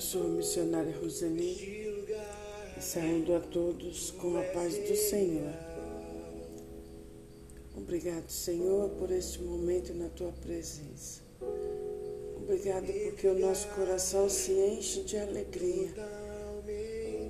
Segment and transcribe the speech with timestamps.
[0.00, 1.94] sou a missionária Roseli
[2.76, 5.52] e saúdo a todos com a paz do Senhor.
[7.76, 11.20] Obrigado, Senhor, por este momento na tua presença.
[12.36, 15.90] Obrigado porque o nosso coração se enche de alegria,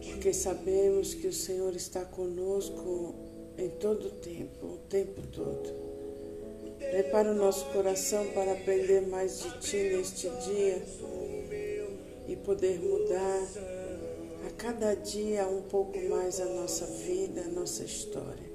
[0.05, 3.17] porque sabemos que o Senhor está conosco
[3.59, 5.91] em todo o tempo, o tempo todo.
[6.79, 10.83] Prepara o nosso coração para aprender mais de Ti neste dia
[12.45, 13.47] poder mudar
[14.47, 18.51] a cada dia um pouco mais a nossa vida, a nossa história.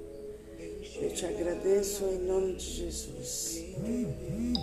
[1.00, 3.64] Eu te agradeço em nome de Jesus.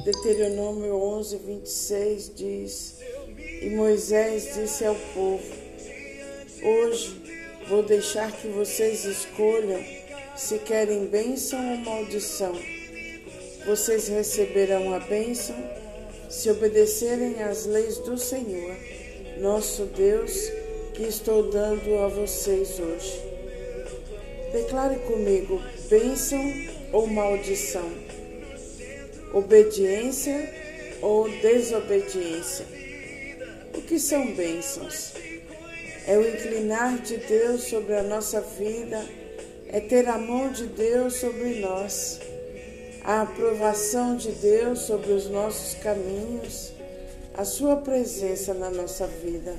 [0.04, 2.96] Deuteronômio 11, 26 diz:
[3.62, 5.44] E Moisés disse ao povo:
[6.64, 7.22] Hoje
[7.70, 9.84] vou deixar que vocês escolham
[10.36, 12.54] se querem bênção ou maldição.
[13.66, 15.56] Vocês receberão a bênção
[16.30, 18.76] se obedecerem às leis do Senhor
[19.38, 20.32] nosso Deus,
[20.94, 23.22] que estou dando a vocês hoje.
[24.52, 26.42] Declare comigo bênção
[26.92, 27.92] ou maldição,
[29.34, 30.50] obediência
[31.02, 32.66] ou desobediência.
[33.76, 35.14] O que são bênçãos?
[36.06, 39.04] É o inclinar de Deus sobre a nossa vida,
[39.68, 42.20] é ter a mão de Deus sobre nós,
[43.04, 46.73] a aprovação de Deus sobre os nossos caminhos
[47.36, 49.56] a sua presença na nossa vida.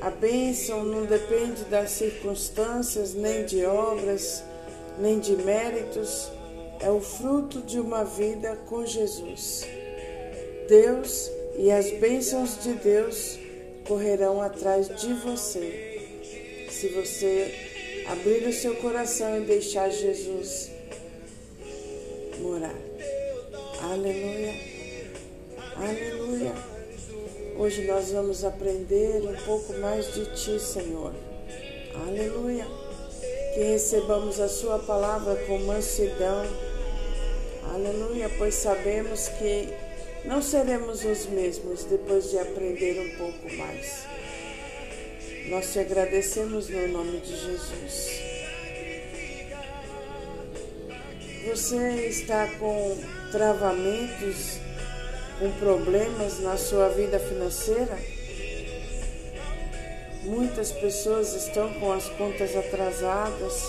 [0.00, 4.42] A bênção não depende das circunstâncias, nem de obras,
[4.98, 6.30] nem de méritos,
[6.80, 9.66] é o fruto de uma vida com Jesus.
[10.66, 13.38] Deus e as bênçãos de Deus
[13.86, 16.00] correrão atrás de você.
[16.70, 17.54] Se você
[18.06, 20.70] abrir o seu coração e deixar Jesus
[22.40, 22.74] morar.
[23.82, 24.69] Aleluia.
[25.82, 26.52] Aleluia.
[27.56, 31.14] Hoje nós vamos aprender um pouco mais de Ti, Senhor.
[32.06, 32.66] Aleluia.
[33.54, 36.44] Que recebamos a Sua palavra com mansidão.
[37.72, 39.70] Aleluia, pois sabemos que
[40.26, 44.04] não seremos os mesmos depois de aprender um pouco mais.
[45.48, 48.20] Nós te agradecemos no nome de Jesus.
[51.46, 52.98] Você está com
[53.32, 54.59] travamentos
[55.40, 57.98] com problemas na sua vida financeira?
[60.22, 63.64] Muitas pessoas estão com as contas atrasadas.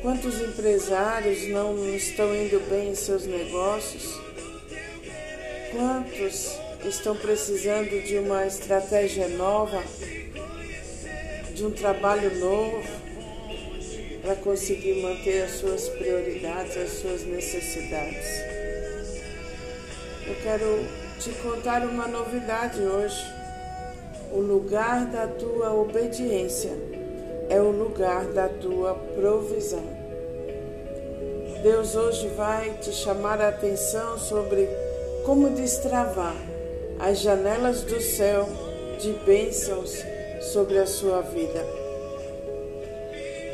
[0.00, 4.18] Quantos empresários não estão indo bem em seus negócios?
[5.72, 9.84] Quantos estão precisando de uma estratégia nova,
[11.52, 12.82] de um trabalho novo,
[14.22, 18.47] para conseguir manter as suas prioridades, as suas necessidades?
[20.28, 20.84] Eu quero
[21.18, 23.24] te contar uma novidade hoje.
[24.30, 26.72] O lugar da tua obediência
[27.48, 29.82] é o lugar da tua provisão.
[31.62, 34.68] Deus hoje vai te chamar a atenção sobre
[35.24, 36.36] como destravar
[37.00, 38.46] as janelas do céu
[39.00, 40.04] de bênçãos
[40.42, 41.64] sobre a sua vida.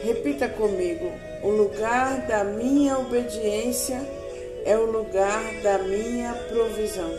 [0.03, 1.09] Repita comigo:
[1.41, 4.24] o lugar da minha obediência
[4.65, 7.13] é o lugar da minha provisão.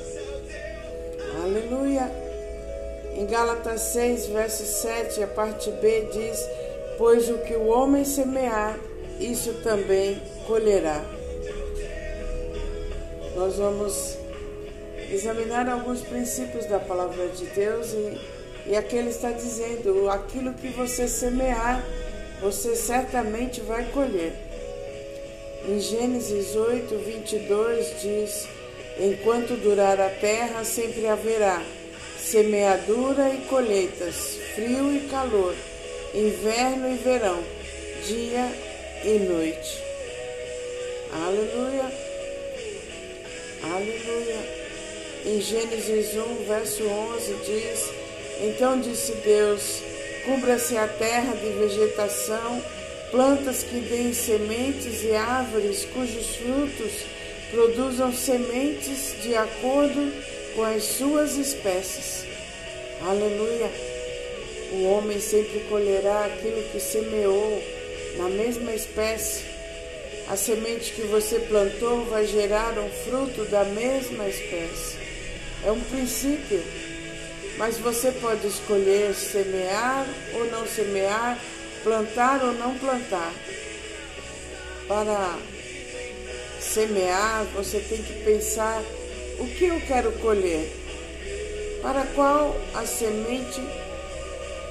[1.44, 2.12] Aleluia.
[3.14, 6.40] Em Gálatas 6, verso 7, a parte B diz:
[6.98, 8.78] Pois o que o homem semear,
[9.20, 11.04] isso também colherá.
[13.36, 14.18] Nós vamos
[15.12, 18.18] examinar alguns princípios da palavra de Deus e,
[18.68, 21.86] e aqui ele está dizendo: aquilo que você semear,
[22.42, 24.34] você certamente vai colher.
[25.68, 28.48] Em Gênesis 8, 22 diz:
[29.00, 31.60] Enquanto durar a terra, sempre haverá
[32.20, 35.56] semeadura e colheitas, frio e calor,
[36.14, 37.44] inverno e verão,
[38.06, 38.48] dia
[39.04, 39.84] e noite.
[41.12, 41.92] Aleluia,
[43.64, 44.66] aleluia.
[45.26, 47.90] Em Gênesis 1, verso 11 diz:
[48.40, 49.82] Então disse Deus:
[50.26, 52.62] Cubra-se a terra de vegetação
[53.12, 56.92] plantas que deem sementes e árvores cujos frutos
[57.52, 60.12] produzam sementes de acordo
[60.56, 62.26] com as suas espécies.
[63.02, 63.70] Aleluia!
[64.72, 67.64] O homem sempre colherá aquilo que semeou
[68.18, 69.44] na mesma espécie.
[70.28, 74.98] A semente que você plantou vai gerar um fruto da mesma espécie.
[75.64, 76.64] É um princípio,
[77.58, 81.40] mas você pode escolher semear ou não semear
[81.86, 83.32] plantar ou não plantar.
[84.88, 85.38] Para
[86.60, 88.84] semear, você tem que pensar
[89.40, 90.68] o que eu quero colher.
[91.84, 93.62] Para qual a semente,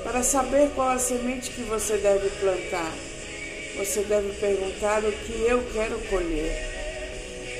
[0.02, 2.92] para saber qual a semente que você deve plantar,
[3.76, 6.74] você deve perguntar o que eu quero colher.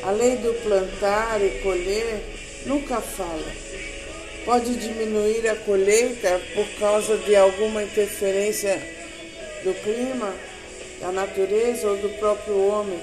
[0.02, 2.24] A lei do plantar e colher
[2.66, 3.52] nunca fala.
[4.44, 9.03] Pode diminuir a colheita por causa de alguma interferência
[9.64, 10.32] do clima,
[11.00, 13.00] da natureza ou do próprio homem,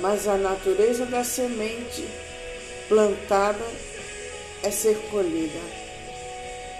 [0.00, 2.08] mas a natureza da semente
[2.88, 3.64] plantada
[4.62, 5.60] é ser colhida.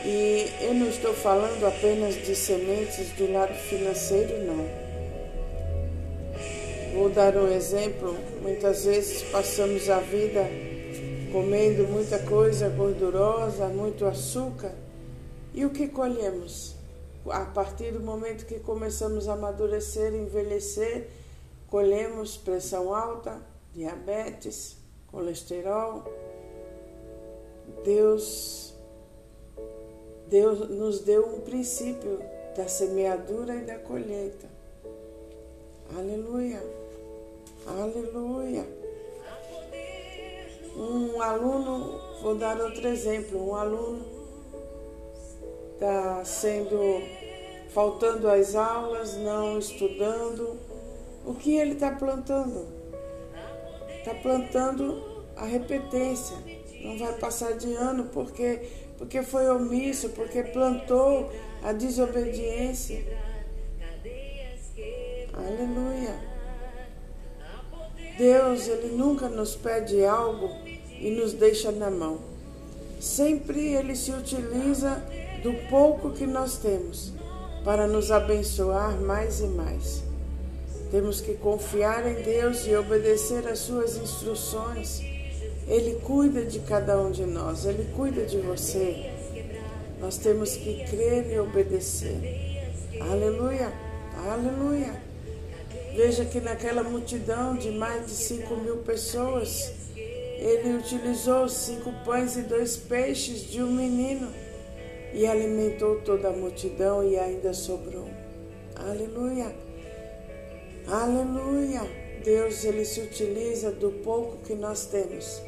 [0.04, 4.86] E eu não estou falando apenas de sementes do lado financeiro, não
[6.94, 8.16] Vou dar um exemplo.
[8.40, 10.46] Muitas vezes passamos a vida
[11.30, 14.72] comendo muita coisa gordurosa, muito açúcar.
[15.52, 16.75] E o que colhemos?
[17.30, 21.08] A partir do momento que começamos a amadurecer, envelhecer,
[21.68, 23.40] colhemos pressão alta,
[23.74, 24.76] diabetes,
[25.08, 26.04] colesterol.
[27.84, 28.74] Deus,
[30.28, 32.20] Deus nos deu um princípio
[32.56, 34.48] da semeadura e da colheita.
[35.96, 36.62] Aleluia.
[37.66, 38.66] Aleluia.
[40.76, 44.15] Um aluno, vou dar outro exemplo, um aluno
[45.76, 47.02] está sendo
[47.68, 50.58] faltando às aulas, não estudando.
[51.24, 52.66] O que ele está plantando?
[53.98, 56.36] Está plantando a repetência.
[56.82, 61.30] Não vai passar de ano porque, porque foi omisso, porque plantou
[61.62, 63.04] a desobediência.
[65.34, 66.18] Aleluia.
[68.16, 70.48] Deus, Ele nunca nos pede algo
[70.98, 72.18] e nos deixa na mão.
[72.98, 75.02] Sempre Ele se utiliza
[75.46, 77.12] do pouco que nós temos
[77.64, 80.02] para nos abençoar mais e mais.
[80.90, 85.00] Temos que confiar em Deus e obedecer às Suas instruções.
[85.68, 89.08] Ele cuida de cada um de nós, Ele cuida de você.
[90.00, 92.72] Nós temos que crer e obedecer.
[93.00, 93.72] Aleluia,
[94.28, 95.00] aleluia.
[95.94, 102.42] Veja que naquela multidão de mais de cinco mil pessoas, ele utilizou cinco pães e
[102.42, 104.28] dois peixes de um menino
[105.16, 108.06] e alimentou toda a multidão e ainda sobrou.
[108.74, 109.50] Aleluia!
[110.86, 111.80] Aleluia!
[112.22, 115.40] Deus, ele se utiliza do pouco que nós temos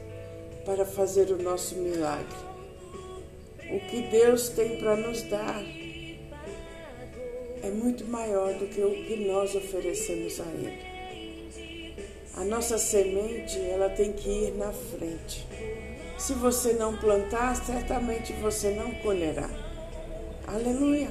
[0.65, 2.35] para fazer o nosso milagre.
[3.71, 5.63] O que Deus tem para nos dar
[7.63, 10.89] é muito maior do que o que nós oferecemos a Ele.
[12.37, 15.47] A nossa semente, ela tem que ir na frente.
[16.19, 19.49] Se você não plantar, certamente você não colherá.
[20.49, 21.09] Aleluia!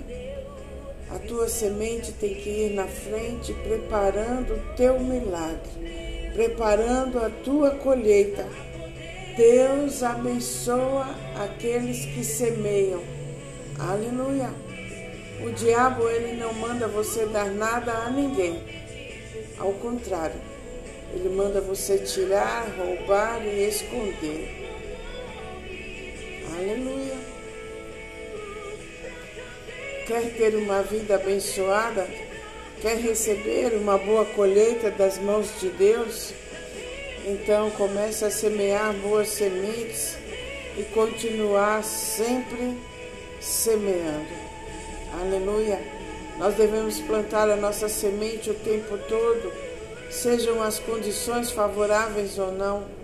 [1.09, 7.71] A tua semente tem que ir na frente, preparando o teu milagre, preparando a tua
[7.71, 8.45] colheita.
[9.37, 11.07] Deus abençoa
[11.41, 13.01] aqueles que semeiam.
[13.79, 14.49] Aleluia!
[15.41, 18.61] O diabo ele não manda você dar nada a ninguém.
[19.57, 20.41] Ao contrário,
[21.13, 24.56] ele manda você tirar, roubar e esconder.
[26.57, 27.13] Aleluia.
[30.07, 32.07] Quer ter uma vida abençoada?
[32.81, 36.33] Quer receber uma boa colheita das mãos de Deus?
[37.27, 40.17] Então comece a semear boas sementes
[40.75, 42.75] e continuar sempre
[43.39, 44.25] semeando.
[45.21, 45.79] Aleluia.
[46.39, 49.53] Nós devemos plantar a nossa semente o tempo todo,
[50.09, 52.96] sejam as condições favoráveis ou não.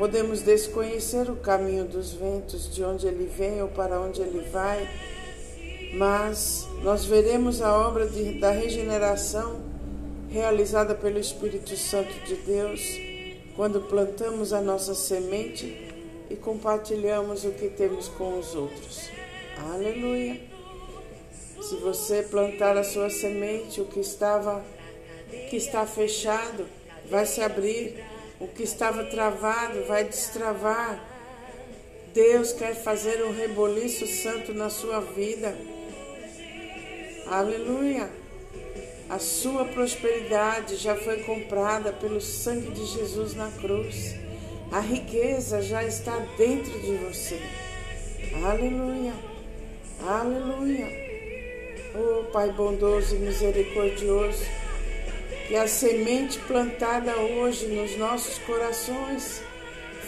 [0.00, 4.88] Podemos desconhecer o caminho dos ventos, de onde ele vem ou para onde ele vai,
[5.92, 9.60] mas nós veremos a obra de, da regeneração
[10.30, 12.80] realizada pelo Espírito Santo de Deus
[13.54, 15.92] quando plantamos a nossa semente
[16.30, 19.10] e compartilhamos o que temos com os outros.
[19.70, 20.40] Aleluia.
[21.60, 24.64] Se você plantar a sua semente, o que estava
[25.50, 26.66] que está fechado
[27.10, 28.02] vai se abrir,
[28.40, 30.98] o que estava travado vai destravar.
[32.12, 35.54] Deus quer fazer um reboliço santo na sua vida.
[37.26, 38.10] Aleluia.
[39.08, 44.16] A sua prosperidade já foi comprada pelo sangue de Jesus na cruz.
[44.72, 47.40] A riqueza já está dentro de você.
[48.44, 49.12] Aleluia.
[50.00, 50.86] Aleluia.
[51.94, 54.44] Oh Pai bondoso e misericordioso,
[55.50, 59.42] que a semente plantada hoje nos nossos corações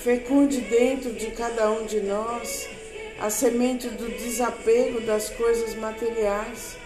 [0.04, 2.68] fecunde dentro de cada um de nós
[3.18, 6.76] a semente do desapego das coisas materiais,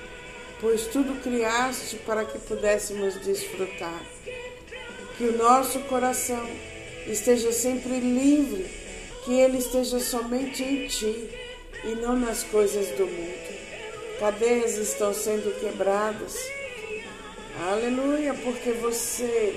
[0.59, 4.03] pois tudo criaste para que pudéssemos desfrutar.
[5.19, 6.49] Que o nosso coração
[7.07, 8.65] esteja sempre livre,
[9.27, 11.29] que ele esteja somente em Ti
[11.85, 14.19] e não nas coisas do mundo.
[14.19, 16.57] Cadeias estão sendo quebradas.
[17.59, 19.55] Aleluia, porque você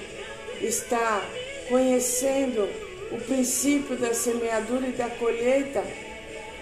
[0.61, 1.21] está
[1.67, 2.69] conhecendo
[3.11, 5.83] o princípio da semeadura e da colheita.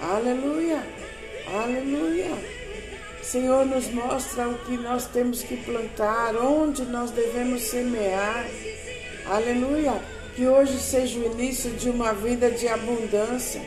[0.02, 0.82] Aleluia,
[1.54, 2.32] aleluia.
[3.22, 8.48] Senhor, nos mostra o que nós temos que plantar, onde nós devemos semear.
[9.28, 9.94] Aleluia.
[10.36, 13.62] Que hoje seja o início de uma vida de abundância,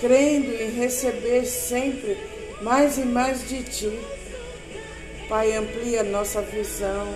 [0.00, 2.16] crendo em receber sempre
[2.60, 3.98] mais e mais de Ti.
[5.32, 7.08] Pai, amplia nossa visão.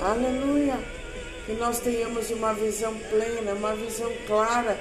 [0.00, 0.78] Aleluia.
[1.44, 4.78] Que nós tenhamos uma visão plena, uma visão clara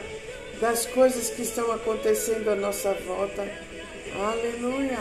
[0.61, 3.49] das coisas que estão acontecendo à nossa volta.
[4.15, 4.99] Aleluia.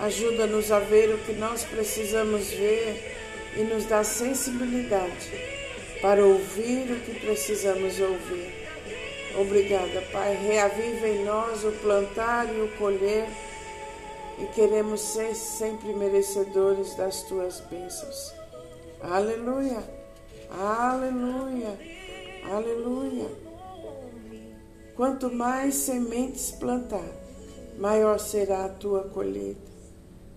[0.00, 3.16] Ajuda-nos a ver o que nós precisamos ver
[3.56, 5.30] e nos dá sensibilidade
[6.02, 8.52] para ouvir o que precisamos ouvir.
[9.38, 10.36] Obrigada, Pai.
[10.44, 13.28] Reaviva em nós o plantar e o colher
[14.38, 18.32] e queremos ser sempre merecedores das tuas bênçãos.
[19.00, 19.82] Aleluia,
[20.50, 21.78] aleluia,
[22.50, 23.26] aleluia.
[24.94, 27.08] Quanto mais sementes plantar,
[27.78, 29.68] maior será a tua colheita.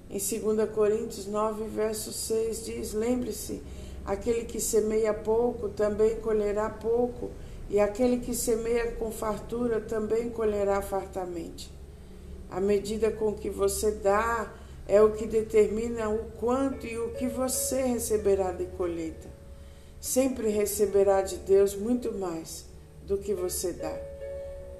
[0.09, 3.61] Em 2 Coríntios 9, verso 6 diz: Lembre-se,
[4.05, 7.31] aquele que semeia pouco também colherá pouco,
[7.69, 11.71] e aquele que semeia com fartura também colherá fartamente.
[12.51, 14.53] A medida com que você dá
[14.85, 19.29] é o que determina o quanto e o que você receberá de colheita.
[20.01, 22.65] Sempre receberá de Deus muito mais
[23.07, 23.97] do que você dá.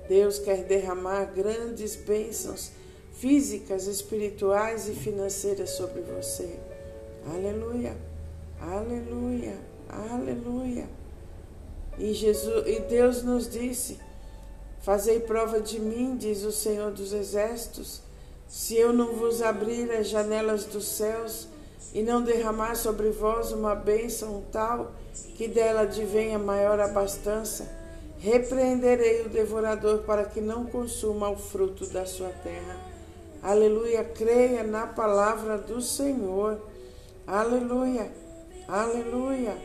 [0.10, 2.72] Deus quer derramar grandes bênçãos
[3.14, 6.60] físicas, espirituais e financeiras sobre você.
[7.34, 7.96] Aleluia,
[8.60, 9.56] aleluia,
[9.88, 10.90] aleluia.
[11.98, 14.00] E, Jesus, e Deus nos disse:
[14.82, 18.02] Fazei prova de mim, diz o Senhor dos Exércitos,
[18.48, 21.48] se eu não vos abrir as janelas dos céus
[21.94, 24.92] e não derramar sobre vós uma bênção tal
[25.36, 27.70] que dela advenha maior abastança,
[28.20, 32.76] repreenderei o devorador para que não consuma o fruto da sua terra.
[33.44, 36.60] Aleluia, creia na palavra do Senhor.
[37.26, 38.12] Aleluia,
[38.68, 39.56] aleluia,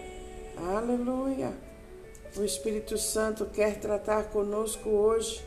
[0.56, 1.65] aleluia.
[2.36, 5.42] O Espírito Santo quer tratar conosco hoje.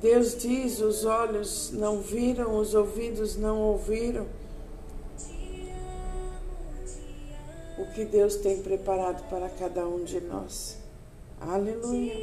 [0.00, 4.26] Deus diz: os olhos não viram, os ouvidos não ouviram.
[7.78, 10.76] O que Deus tem preparado para cada um de nós.
[11.40, 12.14] Aleluia.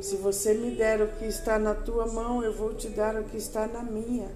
[0.00, 3.24] Se você me der o que está na tua mão, eu vou te dar o
[3.24, 4.28] que está na minha.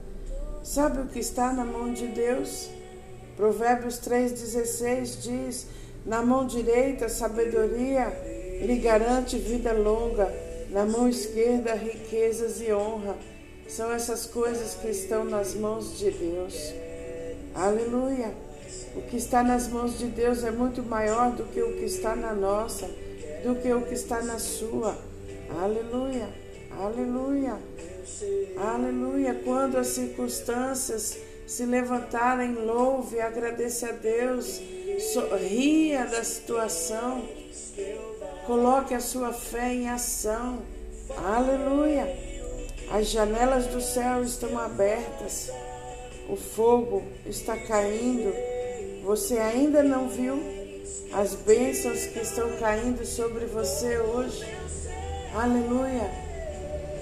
[0.63, 2.69] Sabe o que está na mão de Deus?
[3.37, 5.67] Provérbios 3,16 diz:
[6.05, 8.13] Na mão direita, sabedoria
[8.61, 10.33] lhe garante vida longa,
[10.71, 13.17] na mão esquerda, riquezas e honra.
[13.69, 16.75] São essas coisas que estão nas mãos de Deus.
[17.55, 18.33] Aleluia!
[18.97, 22.15] O que está nas mãos de Deus é muito maior do que o que está
[22.15, 22.89] na nossa,
[23.43, 24.97] do que o que está na sua.
[25.61, 26.29] Aleluia,
[26.79, 27.59] aleluia,
[28.57, 29.41] aleluia.
[29.45, 34.61] Quando as circunstâncias se levantarem, louve, agradeça a Deus,
[35.01, 37.23] sorria da situação,
[38.47, 40.63] coloque a sua fé em ação.
[41.17, 42.07] Aleluia.
[42.91, 45.51] As janelas do céu estão abertas,
[46.29, 48.33] o fogo está caindo.
[49.05, 50.39] Você ainda não viu
[51.13, 54.45] as bênçãos que estão caindo sobre você hoje?
[55.35, 56.11] Aleluia.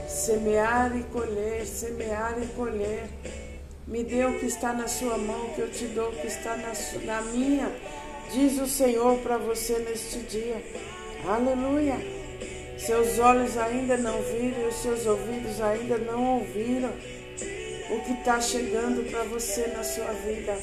[0.08, 3.08] Semear e colher, semear e colher.
[3.92, 6.56] Me dê o que está na sua mão, que eu te dou o que está
[6.56, 6.72] na,
[7.04, 7.70] na minha,
[8.32, 10.62] diz o Senhor para você neste dia.
[11.28, 11.98] Aleluia.
[12.78, 16.88] Seus olhos ainda não viram, os seus ouvidos ainda não ouviram
[17.90, 20.56] o que está chegando para você na sua vida.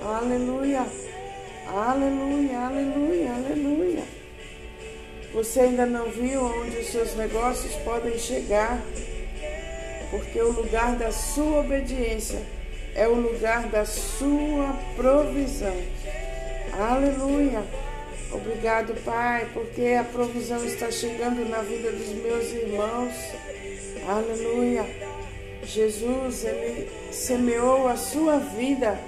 [0.00, 0.86] Aleluia.
[1.66, 4.04] Aleluia, aleluia, aleluia.
[5.34, 8.82] Você ainda não viu onde os seus negócios podem chegar,
[10.10, 12.40] porque o lugar da sua obediência
[12.94, 15.76] é o lugar da sua provisão.
[16.72, 17.62] Aleluia.
[18.30, 23.14] Obrigado, Pai, porque a provisão está chegando na vida dos meus irmãos.
[24.06, 24.84] Aleluia.
[25.62, 28.98] Jesus, ele semeou a sua vida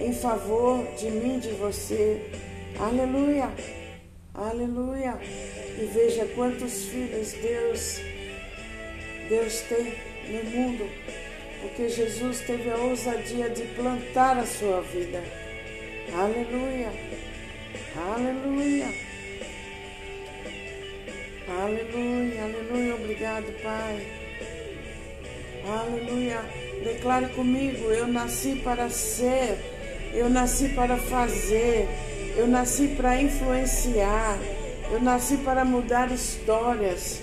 [0.00, 2.20] em favor de mim, de você.
[2.78, 3.50] Aleluia.
[4.34, 5.18] Aleluia.
[5.78, 8.00] E veja quantos filhos Deus
[9.28, 10.88] Deus tem no mundo,
[11.60, 15.22] porque Jesus teve a ousadia de plantar a sua vida.
[16.14, 16.92] Aleluia.
[17.96, 18.86] Aleluia.
[21.48, 24.06] Aleluia, aleluia, obrigado, Pai.
[25.66, 26.40] Aleluia.
[26.82, 29.58] Declare comigo: eu nasci para ser,
[30.12, 31.88] eu nasci para fazer,
[32.36, 34.38] eu nasci para influenciar,
[34.90, 37.22] eu nasci para mudar histórias,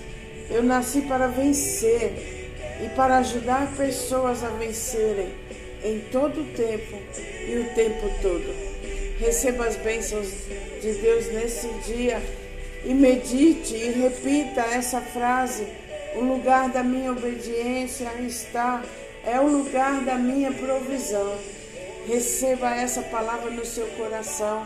[0.49, 2.40] eu nasci para vencer
[2.83, 5.29] e para ajudar pessoas a vencerem
[5.83, 6.97] em todo o tempo
[7.47, 8.71] e o tempo todo.
[9.19, 10.27] Receba as bênçãos
[10.81, 12.21] de Deus nesse dia
[12.83, 15.67] e medite e repita essa frase:
[16.15, 18.83] o lugar da minha obediência está,
[19.25, 21.37] é o lugar da minha provisão.
[22.07, 24.65] Receba essa palavra no seu coração.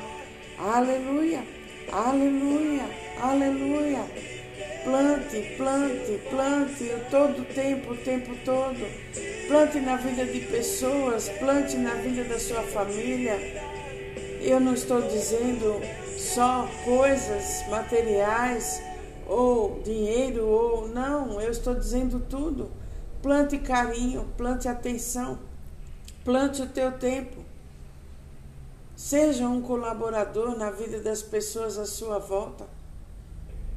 [0.57, 1.43] Aleluia,
[1.91, 2.85] aleluia,
[3.21, 4.34] aleluia.
[4.85, 8.77] Plante, plante, plante todo o tempo, o tempo todo.
[9.47, 13.35] Plante na vida de pessoas, plante na vida da sua família.
[14.39, 15.81] Eu não estou dizendo
[16.19, 18.79] só coisas materiais
[19.25, 22.71] ou dinheiro ou não, eu estou dizendo tudo.
[23.23, 25.39] Plante carinho, plante atenção,
[26.23, 27.43] plante o teu tempo.
[28.95, 32.74] Seja um colaborador na vida das pessoas à sua volta.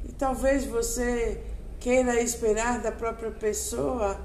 [0.08, 1.40] E talvez você
[1.78, 4.20] queira esperar da própria pessoa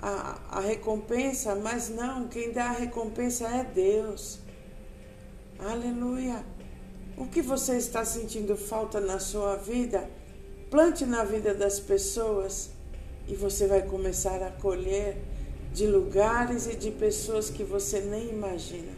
[0.00, 4.40] a, a recompensa, mas não, quem dá a recompensa é Deus.
[5.58, 6.44] Aleluia.
[7.16, 10.08] O que você está sentindo falta na sua vida,
[10.70, 12.70] plante na vida das pessoas
[13.28, 15.16] e você vai começar a colher
[15.72, 18.92] de lugares e de pessoas que você nem imagina.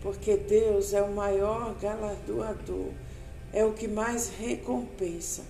[0.00, 2.90] Porque Deus é o maior galardoador,
[3.52, 5.42] é o que mais recompensa.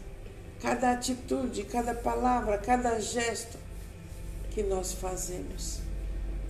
[0.61, 3.59] Cada atitude, cada palavra, cada gesto
[4.51, 5.81] que nós fazemos.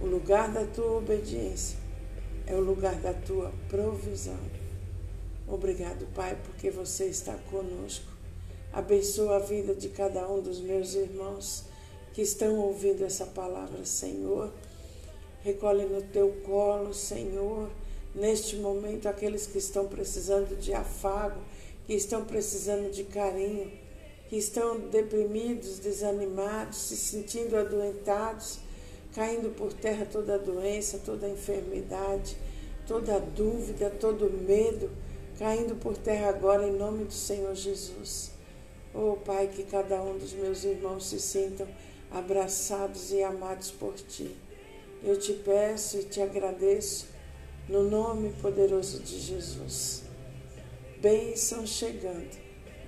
[0.00, 1.78] O lugar da tua obediência
[2.46, 4.38] é o lugar da tua provisão.
[5.46, 8.10] Obrigado, Pai, porque você está conosco.
[8.72, 11.64] Abençoa a vida de cada um dos meus irmãos
[12.12, 14.52] que estão ouvindo essa palavra, Senhor.
[15.42, 17.70] Recolhe no teu colo, Senhor,
[18.14, 21.40] neste momento aqueles que estão precisando de afago,
[21.86, 23.70] que estão precisando de carinho,
[24.28, 28.58] que estão deprimidos, desanimados, se sentindo adoentados,
[29.14, 32.36] caindo por terra toda doença, toda enfermidade,
[32.86, 34.90] toda dúvida, todo medo
[35.38, 38.30] caindo por terra agora em nome do Senhor Jesus.
[38.94, 41.66] Oh Pai, que cada um dos meus irmãos se sintam
[42.10, 44.36] abraçados e amados por Ti.
[45.02, 47.06] Eu te peço e te agradeço
[47.68, 50.04] no nome poderoso de Jesus.
[51.00, 52.36] Bênção chegando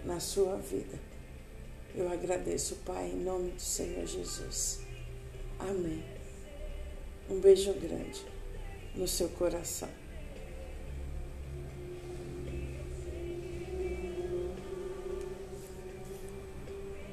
[0.05, 0.99] na sua vida.
[1.95, 4.81] Eu agradeço, Pai, em nome do Senhor Jesus.
[5.59, 6.05] Amém.
[7.31, 8.25] Um beijo grande
[8.95, 9.89] no seu coração.